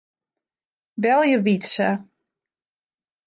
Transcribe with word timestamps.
Belje 1.03 1.37
Wytse. 1.45 1.87